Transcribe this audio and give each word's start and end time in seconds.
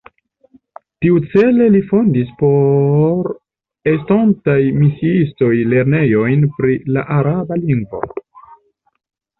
Tiucele 1.05 1.67
li 1.75 1.81
fondis 1.91 2.31
por 2.39 3.29
estontaj 3.93 4.59
misiistoj 4.81 5.53
lernejojn 5.77 6.51
pri 6.59 6.81
la 6.99 7.07
araba 7.21 7.65
lingvo. 7.69 8.05